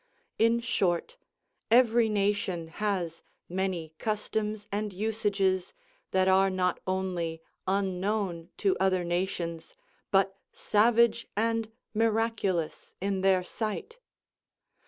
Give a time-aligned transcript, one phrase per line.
[0.39, 1.15] In short,
[1.69, 5.73] every nation has many customs and usages
[6.09, 9.75] that are not only unknown to other nations,
[10.09, 13.99] but savage and miraculous in their sight.